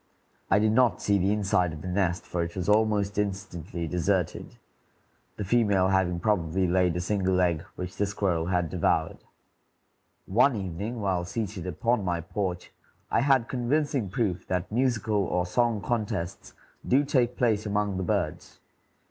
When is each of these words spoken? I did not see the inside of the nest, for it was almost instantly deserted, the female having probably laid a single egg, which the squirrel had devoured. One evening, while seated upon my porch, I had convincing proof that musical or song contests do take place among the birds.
I 0.49 0.57
did 0.57 0.71
not 0.71 0.99
see 0.99 1.19
the 1.19 1.31
inside 1.31 1.73
of 1.73 1.83
the 1.83 1.87
nest, 1.87 2.23
for 2.25 2.41
it 2.41 2.55
was 2.55 2.67
almost 2.67 3.19
instantly 3.19 3.85
deserted, 3.85 4.55
the 5.37 5.43
female 5.43 5.89
having 5.89 6.19
probably 6.19 6.65
laid 6.67 6.95
a 6.95 6.99
single 6.99 7.39
egg, 7.39 7.61
which 7.75 7.95
the 7.97 8.07
squirrel 8.07 8.47
had 8.47 8.71
devoured. 8.71 9.19
One 10.25 10.55
evening, 10.55 11.01
while 11.01 11.23
seated 11.23 11.67
upon 11.67 12.03
my 12.03 12.19
porch, 12.19 12.71
I 13.11 13.21
had 13.21 13.47
convincing 13.47 14.09
proof 14.09 14.47
that 14.47 14.71
musical 14.71 15.21
or 15.23 15.45
song 15.45 15.81
contests 15.83 16.55
do 16.87 17.03
take 17.05 17.37
place 17.37 17.67
among 17.67 17.97
the 17.97 18.03
birds. 18.03 18.57